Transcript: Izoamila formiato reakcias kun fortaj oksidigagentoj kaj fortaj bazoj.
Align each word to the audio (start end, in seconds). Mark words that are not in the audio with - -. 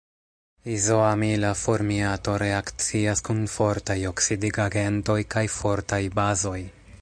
Izoamila 0.75 1.51
formiato 1.59 2.33
reakcias 2.43 3.21
kun 3.29 3.43
fortaj 3.57 3.99
oksidigagentoj 4.13 5.19
kaj 5.37 5.45
fortaj 5.59 6.01
bazoj. 6.21 6.59